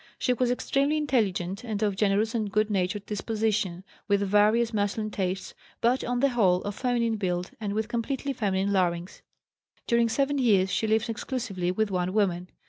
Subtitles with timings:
[0.17, 5.53] She was extremely intelligent, and of generous and good natured disposition, with various masculine tastes,
[5.79, 9.21] but, on the whole, of feminine build and with completely feminine larynx.
[9.85, 12.49] During seven years she lived exclusively with one woman.